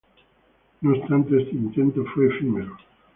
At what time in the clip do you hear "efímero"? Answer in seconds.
2.25-2.75